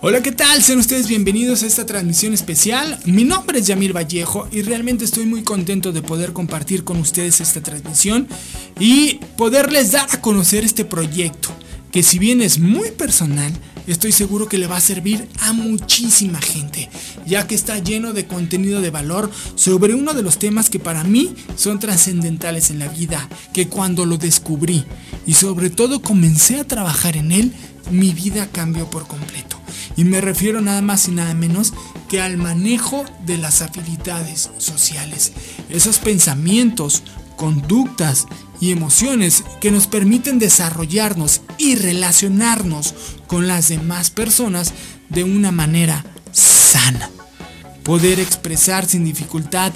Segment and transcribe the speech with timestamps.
[0.00, 0.62] Hola, ¿qué tal?
[0.62, 3.00] Sean ustedes bienvenidos a esta transmisión especial.
[3.04, 7.40] Mi nombre es Yamir Vallejo y realmente estoy muy contento de poder compartir con ustedes
[7.40, 8.28] esta transmisión
[8.78, 11.48] y poderles dar a conocer este proyecto,
[11.90, 13.52] que si bien es muy personal,
[13.88, 16.88] estoy seguro que le va a servir a muchísima gente,
[17.26, 21.02] ya que está lleno de contenido de valor sobre uno de los temas que para
[21.02, 24.84] mí son trascendentales en la vida, que cuando lo descubrí
[25.26, 27.52] y sobre todo comencé a trabajar en él,
[27.90, 29.57] mi vida cambió por completo.
[29.98, 31.74] Y me refiero nada más y nada menos
[32.08, 35.32] que al manejo de las habilidades sociales.
[35.70, 37.02] Esos pensamientos,
[37.34, 38.28] conductas
[38.60, 42.94] y emociones que nos permiten desarrollarnos y relacionarnos
[43.26, 44.72] con las demás personas
[45.08, 47.10] de una manera sana.
[47.82, 49.72] Poder expresar sin dificultad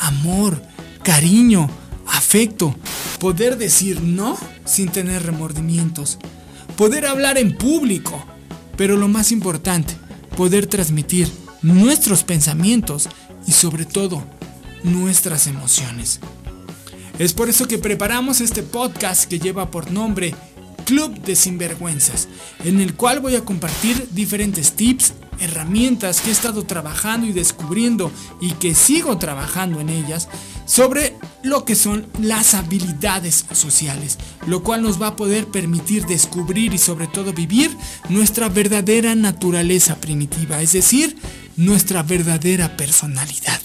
[0.00, 0.62] amor,
[1.02, 1.70] cariño,
[2.08, 2.76] afecto.
[3.18, 4.36] Poder decir no
[4.66, 6.18] sin tener remordimientos.
[6.76, 8.22] Poder hablar en público
[8.82, 9.94] pero lo más importante,
[10.36, 11.30] poder transmitir
[11.62, 13.08] nuestros pensamientos
[13.46, 14.24] y sobre todo
[14.82, 16.18] nuestras emociones.
[17.20, 20.34] Es por eso que preparamos este podcast que lleva por nombre
[20.84, 22.26] Club de Sinvergüenzas,
[22.64, 28.10] en el cual voy a compartir diferentes tips, herramientas que he estado trabajando y descubriendo
[28.40, 30.28] y que sigo trabajando en ellas
[30.72, 36.72] sobre lo que son las habilidades sociales, lo cual nos va a poder permitir descubrir
[36.72, 37.70] y sobre todo vivir
[38.08, 41.14] nuestra verdadera naturaleza primitiva, es decir,
[41.58, 43.60] nuestra verdadera personalidad.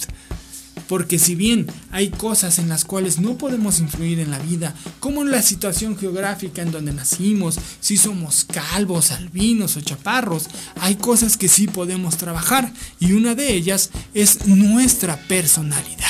[0.90, 5.22] Porque si bien hay cosas en las cuales no podemos influir en la vida, como
[5.22, 10.48] en la situación geográfica en donde nacimos, si somos calvos, albinos o chaparros,
[10.82, 16.07] hay cosas que sí podemos trabajar y una de ellas es nuestra personalidad.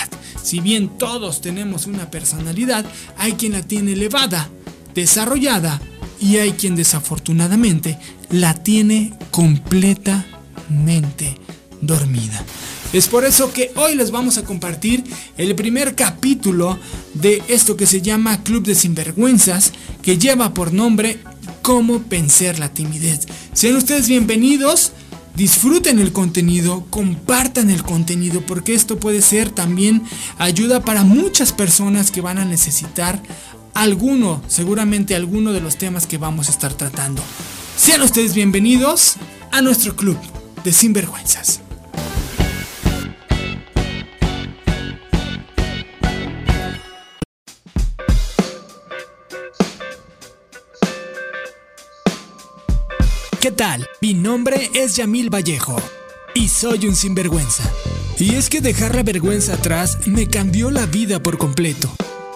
[0.47, 2.85] Si bien todos tenemos una personalidad,
[3.17, 4.49] hay quien la tiene elevada,
[4.95, 5.81] desarrollada
[6.21, 11.35] y hay quien desafortunadamente la tiene completamente
[11.81, 12.45] dormida.
[12.93, 15.03] Es por eso que hoy les vamos a compartir
[15.35, 16.79] el primer capítulo
[17.13, 21.19] de esto que se llama Club de Sinvergüenzas, que lleva por nombre
[21.61, 23.27] Cómo vencer la timidez.
[23.51, 24.93] Sean ustedes bienvenidos,
[25.37, 30.01] disfruten el contenido, compartan el contenido, porque esto puede ser también
[30.39, 33.21] ayuda para muchas personas que van a necesitar
[33.75, 37.21] alguno, seguramente alguno de los temas que vamos a estar tratando.
[37.77, 39.17] Sean ustedes bienvenidos
[39.51, 40.17] a nuestro club
[40.63, 41.66] de sinvergüenzas.
[53.47, 53.87] ¿Qué tal?
[54.01, 55.81] Mi nombre es Yamil Vallejo
[56.35, 57.63] y soy un sinvergüenza.
[58.19, 61.89] Y es que dejar la vergüenza atrás me cambió la vida por completo.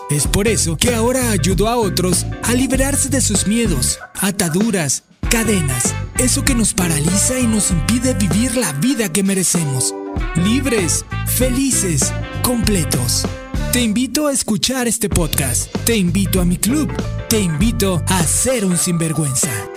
[0.09, 5.93] Es por eso que ahora ayudo a otros a liberarse de sus miedos, ataduras, cadenas,
[6.17, 9.93] eso que nos paraliza y nos impide vivir la vida que merecemos.
[10.35, 13.25] Libres, felices, completos.
[13.73, 15.75] Te invito a escuchar este podcast.
[15.83, 16.89] Te invito a mi club.
[17.27, 19.70] Te invito a ser un sinvergüenza.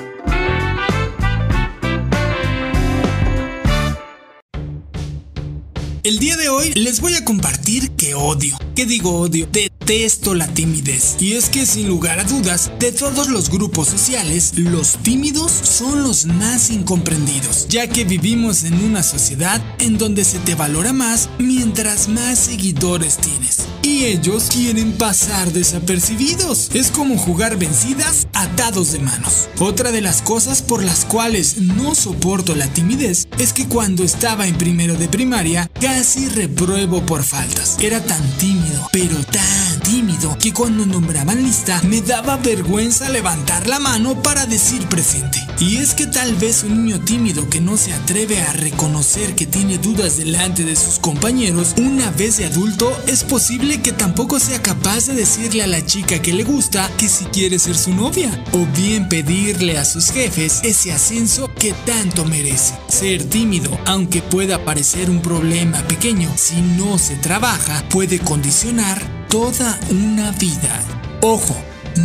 [6.04, 8.58] El día de hoy les voy a compartir que odio.
[8.76, 9.48] ¿Qué digo odio?
[9.50, 11.16] Detesto la timidez.
[11.18, 16.02] Y es que sin lugar a dudas, de todos los grupos sociales, los tímidos son
[16.02, 21.30] los más incomprendidos, ya que vivimos en una sociedad en donde se te valora más
[21.38, 23.60] mientras más seguidores tienes.
[23.82, 26.68] Y ellos quieren pasar desapercibidos.
[26.74, 29.48] Es como jugar vencidas atados de manos.
[29.58, 34.46] Otra de las cosas por las cuales no soporto la timidez es que cuando estaba
[34.46, 37.76] en primero de primaria, casi repruebo por faltas.
[37.80, 43.80] Era tan tímido, pero tan tímido, que cuando nombraban lista me daba vergüenza levantar la
[43.80, 45.43] mano para decir presente.
[45.60, 49.46] Y es que tal vez un niño tímido que no se atreve a reconocer que
[49.46, 54.60] tiene dudas delante de sus compañeros, una vez de adulto, es posible que tampoco sea
[54.60, 58.44] capaz de decirle a la chica que le gusta que si quiere ser su novia,
[58.52, 62.74] o bien pedirle a sus jefes ese ascenso que tanto merece.
[62.88, 69.78] Ser tímido, aunque pueda parecer un problema pequeño, si no se trabaja, puede condicionar toda
[69.90, 70.82] una vida.
[71.22, 71.56] Ojo,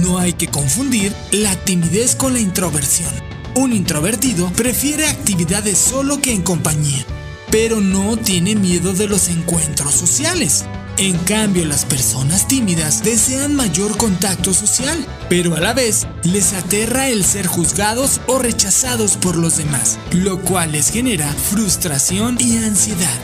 [0.03, 3.38] no hay que confundir la timidez con la introversión.
[3.59, 7.05] Un introvertido prefiere actividades solo que en compañía,
[7.51, 10.63] pero no tiene miedo de los encuentros sociales.
[10.97, 17.09] En cambio, las personas tímidas desean mayor contacto social, pero a la vez les aterra
[17.09, 23.19] el ser juzgados o rechazados por los demás, lo cual les genera frustración y ansiedad.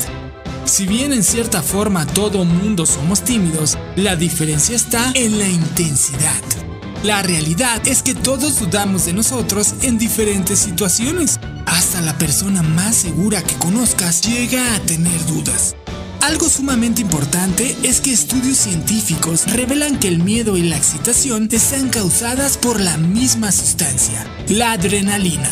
[0.66, 6.65] Si bien en cierta forma todo mundo somos tímidos, la diferencia está en la intensidad.
[7.06, 11.40] La realidad es que todos dudamos de nosotros en diferentes situaciones.
[11.68, 15.76] Hasta la persona más segura que conozcas llega a tener dudas.
[16.22, 21.90] Algo sumamente importante es que estudios científicos revelan que el miedo y la excitación están
[21.90, 25.52] causadas por la misma sustancia, la adrenalina.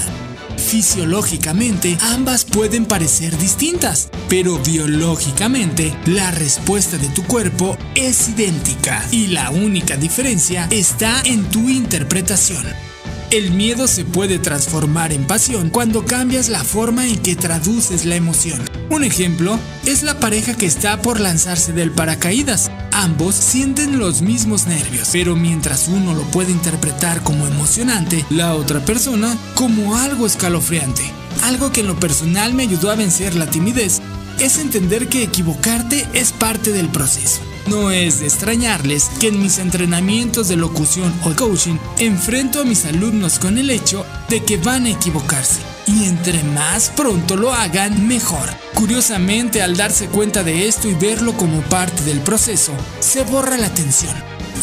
[0.63, 9.27] Fisiológicamente, ambas pueden parecer distintas, pero biológicamente, la respuesta de tu cuerpo es idéntica y
[9.27, 12.92] la única diferencia está en tu interpretación.
[13.33, 18.15] El miedo se puede transformar en pasión cuando cambias la forma en que traduces la
[18.15, 18.61] emoción.
[18.91, 19.57] Un ejemplo
[19.87, 22.69] es la pareja que está por lanzarse del paracaídas.
[22.91, 28.85] Ambos sienten los mismos nervios, pero mientras uno lo puede interpretar como emocionante, la otra
[28.85, 31.01] persona como algo escalofriante.
[31.41, 33.99] Algo que en lo personal me ayudó a vencer la timidez
[34.39, 37.41] es entender que equivocarte es parte del proceso.
[37.67, 42.85] No es de extrañarles que en mis entrenamientos de locución o coaching enfrento a mis
[42.85, 45.61] alumnos con el hecho de que van a equivocarse.
[45.87, 48.49] Y entre más pronto lo hagan, mejor.
[48.73, 53.73] Curiosamente, al darse cuenta de esto y verlo como parte del proceso, se borra la
[53.73, 54.15] tensión.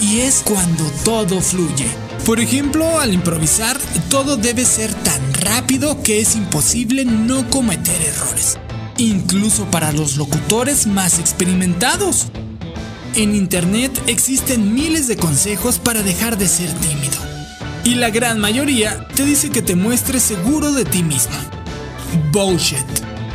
[0.03, 1.87] Y es cuando todo fluye.
[2.25, 3.79] Por ejemplo, al improvisar,
[4.09, 8.59] todo debe ser tan rápido que es imposible no cometer errores.
[9.01, 12.27] Incluso para los locutores más experimentados.
[13.15, 17.17] En Internet existen miles de consejos para dejar de ser tímido.
[17.83, 21.33] Y la gran mayoría te dice que te muestres seguro de ti mismo.
[22.31, 22.85] Bullshit.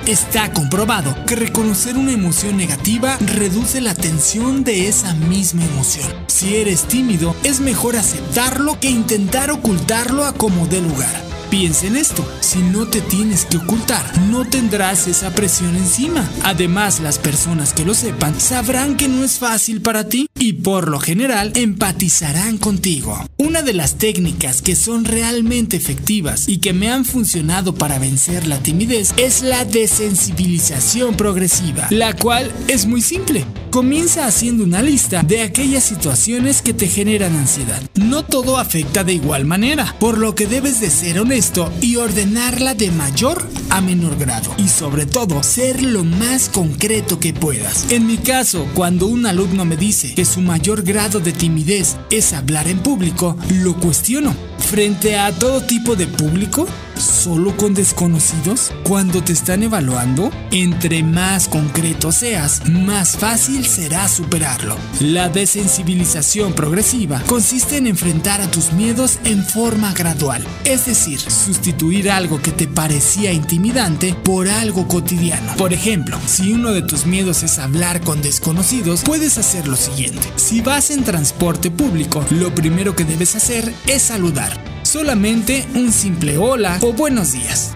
[0.05, 6.07] Está comprobado que reconocer una emoción negativa reduce la tensión de esa misma emoción.
[6.27, 11.34] Si eres tímido, es mejor aceptarlo que intentar ocultarlo a como dé lugar.
[11.49, 16.27] Piensa en esto, si no te tienes que ocultar, no tendrás esa presión encima.
[16.43, 20.89] Además, las personas que lo sepan sabrán que no es fácil para ti y por
[20.89, 23.17] lo general empatizarán contigo.
[23.37, 28.45] Una de las técnicas que son realmente efectivas y que me han funcionado para vencer
[28.45, 33.45] la timidez es la desensibilización progresiva, la cual es muy simple.
[33.71, 37.81] Comienza haciendo una lista de aquellas situaciones que te generan ansiedad.
[37.95, 42.73] No todo afecta de igual manera, por lo que debes de ser honesto y ordenarla
[42.73, 44.53] de mayor a menor grado.
[44.57, 47.91] Y sobre todo, ser lo más concreto que puedas.
[47.91, 52.33] En mi caso, cuando un alumno me dice que su mayor grado de timidez es
[52.33, 54.35] hablar en público, lo cuestiono.
[54.57, 58.71] Frente a todo tipo de público, solo con desconocidos?
[58.83, 64.77] Cuando te están evaluando, entre más concreto seas, más fácil será superarlo.
[64.99, 72.11] La desensibilización progresiva consiste en enfrentar a tus miedos en forma gradual, es decir, sustituir
[72.11, 75.55] algo que te parecía intimidante por algo cotidiano.
[75.57, 80.27] Por ejemplo, si uno de tus miedos es hablar con desconocidos, puedes hacer lo siguiente.
[80.35, 86.37] Si vas en transporte público, lo primero que debes hacer es saludar solamente un simple
[86.37, 87.73] hola o buenos días.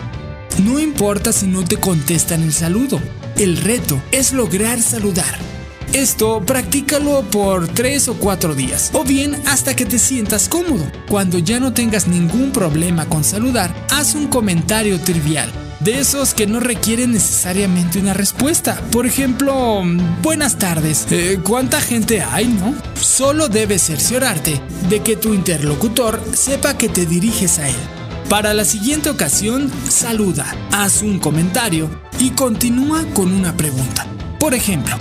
[0.63, 2.97] No importa si no te contestan el saludo,
[3.37, 5.37] el reto es lograr saludar.
[5.91, 10.89] Esto practícalo por 3 o 4 días, o bien hasta que te sientas cómodo.
[11.09, 16.47] Cuando ya no tengas ningún problema con saludar, haz un comentario trivial de esos que
[16.47, 18.81] no requieren necesariamente una respuesta.
[18.91, 19.83] Por ejemplo,
[20.21, 21.07] buenas tardes.
[21.11, 22.75] Eh, ¿Cuánta gente hay, no?
[22.99, 27.75] Solo debes cerciorarte de que tu interlocutor sepa que te diriges a él.
[28.29, 34.05] Para la siguiente ocasión, saluda, haz un comentario y continúa con una pregunta.
[34.39, 34.95] Por ejemplo,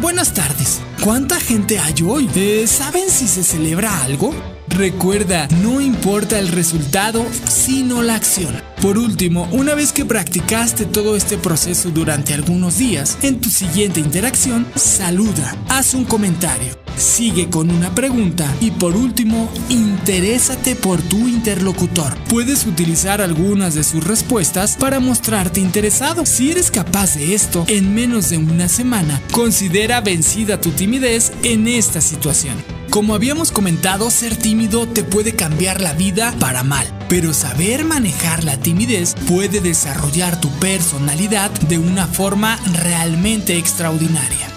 [0.00, 0.80] buenas tardes.
[1.02, 2.28] ¿Cuánta gente hay hoy?
[2.34, 4.34] Eh, ¿Saben si se celebra algo?
[4.76, 8.60] Recuerda, no importa el resultado, sino la acción.
[8.82, 14.00] Por último, una vez que practicaste todo este proceso durante algunos días, en tu siguiente
[14.00, 21.28] interacción, saluda, haz un comentario, sigue con una pregunta y por último, interésate por tu
[21.28, 22.16] interlocutor.
[22.28, 26.26] Puedes utilizar algunas de sus respuestas para mostrarte interesado.
[26.26, 31.68] Si eres capaz de esto en menos de una semana, considera vencida tu timidez en
[31.68, 32.56] esta situación.
[32.90, 38.44] Como habíamos comentado, ser tímido te puede cambiar la vida para mal, pero saber manejar
[38.44, 44.53] la timidez puede desarrollar tu personalidad de una forma realmente extraordinaria.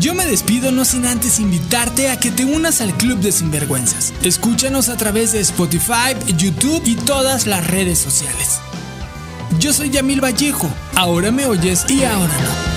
[0.00, 4.14] Yo me despido no sin antes invitarte a que te unas al Club de Sinvergüenzas.
[4.22, 8.60] Escúchanos a través de Spotify, YouTube y todas las redes sociales.
[9.58, 12.69] Yo soy Yamil Vallejo, ahora me oyes y ahora no.